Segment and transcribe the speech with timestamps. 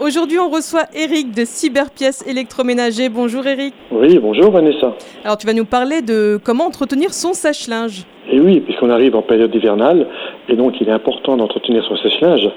[0.00, 3.08] Aujourd'hui, on reçoit Eric de Cyberpièces électroménager.
[3.08, 3.74] Bonjour Eric.
[3.92, 4.92] Oui, bonjour Vanessa.
[5.24, 8.04] Alors, tu vas nous parler de comment entretenir son sèche-linge.
[8.28, 10.08] Et oui, puisqu'on arrive en période hivernale,
[10.48, 12.50] et donc il est important d'entretenir son sèche-linge,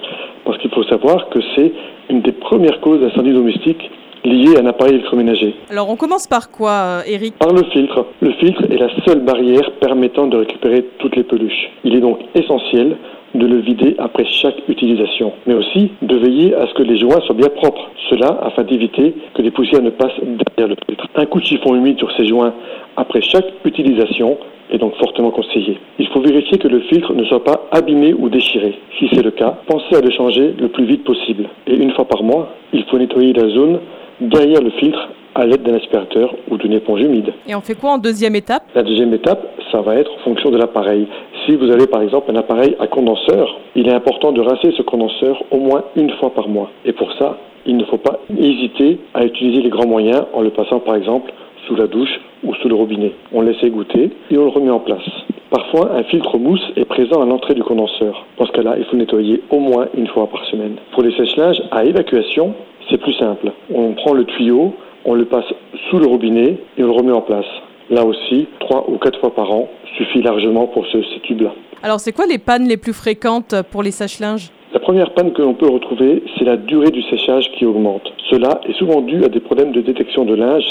[0.45, 1.73] parce qu'il faut savoir que c'est
[2.09, 3.91] une des premières causes d'incendie domestique
[4.25, 5.53] liées à un appareil électroménager.
[5.69, 8.07] Alors, on commence par quoi, euh, Eric Par le filtre.
[8.19, 11.69] Le filtre est la seule barrière permettant de récupérer toutes les peluches.
[11.83, 12.97] Il est donc essentiel
[13.35, 17.21] de le vider après chaque utilisation, mais aussi de veiller à ce que les joints
[17.25, 17.89] soient bien propres.
[18.09, 20.19] Cela afin d'éviter que les poussières ne passent
[20.55, 21.07] derrière le filtre.
[21.15, 22.53] Un coup de chiffon humide sur ces joints
[22.95, 24.37] après chaque utilisation
[24.71, 25.77] est donc fortement conseillé.
[25.99, 28.77] Il faut vérifier que le filtre ne soit pas abîmé ou déchiré.
[28.99, 31.47] Si c'est le cas, pensez à le changer le plus vite possible.
[31.67, 33.79] Et une fois par mois, il faut nettoyer la zone
[34.19, 37.31] derrière le filtre à l'aide d'un aspirateur ou d'une éponge humide.
[37.47, 38.63] Et on fait quoi en deuxième étape?
[38.73, 41.07] La deuxième étape, ça va être en fonction de l'appareil.
[41.47, 44.81] Si vous avez par exemple un appareil à condenseur, il est important de rincer ce
[44.81, 46.69] condenseur au moins une fois par mois.
[46.83, 50.49] Et pour ça, il ne faut pas hésiter à utiliser les grands moyens en le
[50.49, 51.31] passant par exemple
[51.65, 53.13] sous la douche ou sous le robinet.
[53.31, 55.07] On laisse égoutter et on le remet en place.
[55.49, 58.25] Parfois, un filtre mousse est présent à l'entrée du condenseur.
[58.37, 60.75] Dans ce cas-là, il faut nettoyer au moins une fois par semaine.
[60.91, 62.55] Pour les sèche-linges à évacuation,
[62.89, 63.53] c'est plus simple.
[63.73, 64.73] On prend le tuyau,
[65.05, 65.47] on le passe
[65.89, 67.45] sous le robinet et on le remet en place.
[67.89, 71.53] Là aussi, trois ou quatre fois par an suffit largement pour ce, ces tubes-là.
[71.83, 75.41] Alors, c'est quoi les pannes les plus fréquentes pour les sèche-linges La première panne que
[75.41, 78.11] l'on peut retrouver, c'est la durée du séchage qui augmente.
[78.29, 80.65] Cela est souvent dû à des problèmes de détection de linge,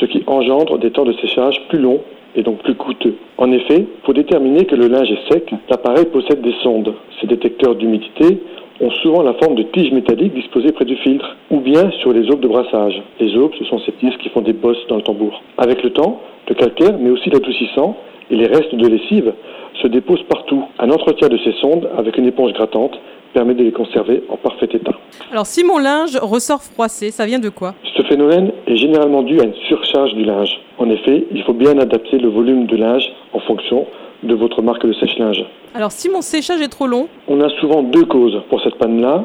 [0.00, 2.00] ce qui engendre des temps de séchage plus longs
[2.34, 3.14] et donc plus coûteux.
[3.38, 6.94] En effet, pour déterminer que le linge est sec, l'appareil possède des sondes.
[7.20, 8.38] Ces détecteurs d'humidité
[8.80, 12.30] ont souvent la forme de tiges métalliques disposées près du filtre, ou bien sur les
[12.30, 13.02] aubes de brassage.
[13.20, 15.42] Les aubes, ce sont ces pièces qui font des bosses dans le tambour.
[15.58, 17.96] Avec le temps, le calcaire, mais aussi l'adoucissant
[18.32, 19.32] et les restes de lessive
[19.80, 20.64] se déposent partout.
[20.78, 22.98] Un entretien de ces sondes avec une éponge grattante
[23.34, 24.92] permet de les conserver en parfait état.
[25.30, 27.74] Alors, si mon linge ressort froissé, ça vient de quoi?
[27.96, 30.60] Ce phénomène est généralement dû à une surcharge du linge.
[30.78, 33.86] En effet, il faut bien adapter le volume de linge en fonction
[34.22, 35.44] de votre marque de sèche-linge.
[35.74, 37.08] Alors, si mon séchage est trop long?
[37.28, 39.24] On a souvent deux causes pour cette panne-là.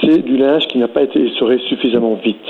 [0.00, 2.46] C'est du linge qui n'a pas été essoré suffisamment vite.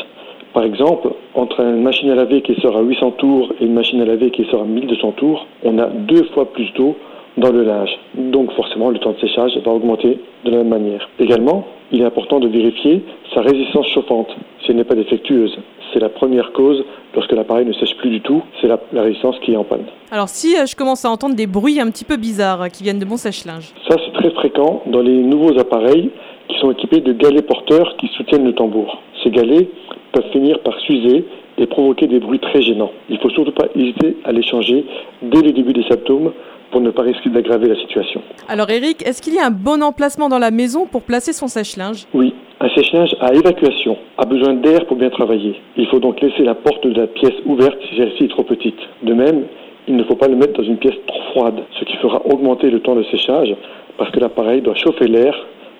[0.54, 4.00] Par exemple, entre une machine à laver qui sort à 800 tours et une machine
[4.00, 6.97] à laver qui sort à 1200 tours, on a deux fois plus d'eau
[7.37, 7.91] dans le linge.
[8.15, 11.09] Donc forcément, le temps de séchage va augmenter de la même manière.
[11.19, 13.03] Également, il est important de vérifier
[13.34, 14.28] sa résistance chauffante,
[14.65, 15.59] si elle n'est pas défectueuse.
[15.92, 16.84] C'est la première cause
[17.16, 19.84] lorsque l'appareil ne sèche plus du tout, c'est la, la, résistance qui est en panne.
[20.12, 22.84] Alors si euh, je commence à entendre des bruits un petit peu bizarres euh, qui
[22.84, 26.10] viennent de mon sèche-linge Ça, c'est très fréquent dans les nouveaux appareils
[26.48, 29.00] qui sont équipés de galets porteurs qui soutiennent le tambour.
[29.22, 29.69] Ces galets
[30.14, 31.25] peuvent finir par s'user
[31.58, 32.92] et provoquer des bruits très gênants.
[33.08, 34.84] Il ne faut surtout pas hésiter à les changer
[35.22, 36.32] dès le début des symptômes
[36.70, 38.20] pour ne pas risquer d'aggraver la situation.
[38.48, 41.47] Alors Eric, est-ce qu'il y a un bon emplacement dans la maison pour placer son
[41.47, 42.06] sèche-linge?
[42.14, 45.54] Oui, un sèche-linge à évacuation a besoin d'air pour bien travailler.
[45.76, 48.78] Il faut donc laisser la porte de la pièce ouverte si celle-ci est trop petite.
[49.03, 49.44] De même,
[49.86, 52.70] il ne faut pas le mettre dans une pièce trop froide, ce qui fera augmenter
[52.70, 53.54] le temps de séchage
[53.97, 55.34] parce que l'appareil doit chauffer l'air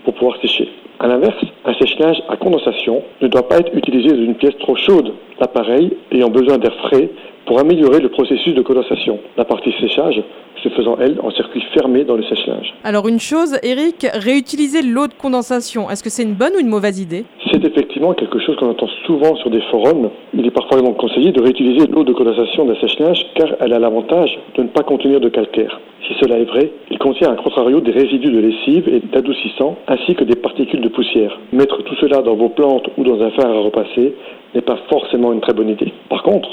[0.05, 0.69] pour pouvoir sécher.
[1.01, 4.77] A l'inverse, un sèche-linge à condensation ne doit pas être utilisé dans une pièce trop
[4.77, 7.11] chaude, l'appareil ayant besoin d'air frais
[7.47, 9.19] pour améliorer le processus de condensation.
[9.37, 10.23] La partie séchage
[10.63, 12.73] se faisant, elle, en circuit fermé dans le sèche-linge.
[12.85, 16.69] Alors une chose, Eric, réutiliser l'eau de condensation, est-ce que c'est une bonne ou une
[16.69, 17.25] mauvaise idée?
[17.55, 20.11] C'est effectivement quelque chose qu'on entend souvent sur des forums.
[20.37, 23.79] Il est parfois donc conseillé de réutiliser l'eau de condensation d'un sèche-linge car elle a
[23.79, 25.81] l'avantage de ne pas contenir de calcaire.
[26.05, 30.17] Si cela est vrai, il contient à contrario des résidus de lessive et d'adoucissant ainsi
[30.17, 31.39] que des particules de poussière.
[31.53, 34.15] Mettre tout cela dans vos plantes ou dans un fer à repasser
[34.53, 35.93] n'est pas forcément une très bonne idée.
[36.11, 36.49] Par contre,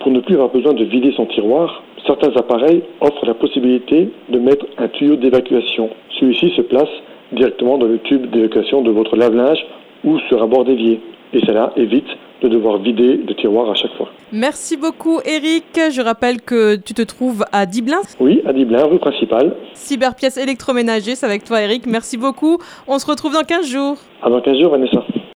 [0.00, 4.38] pour ne plus avoir besoin de vider son tiroir, certains appareils offrent la possibilité de
[4.38, 5.90] mettre un tuyau d'évacuation.
[6.18, 6.88] Celui-ci se place
[7.32, 9.62] directement dans le tube d'évacuation de votre lave-linge
[10.06, 11.00] ou sur un bord d'évier.
[11.34, 12.06] Et cela évite
[12.42, 14.08] de devoir vider le tiroir à chaque fois.
[14.32, 15.64] Merci beaucoup Eric.
[15.74, 18.00] Je rappelle que tu te trouves à Diblin.
[18.20, 19.54] Oui, à Diblin, rue principale.
[19.74, 21.86] Cyberpièces électroménager, c'est avec toi Eric.
[21.86, 22.58] Merci beaucoup.
[22.86, 23.96] On se retrouve dans 15 jours.
[24.22, 25.04] À dans 15 jours Vanessa.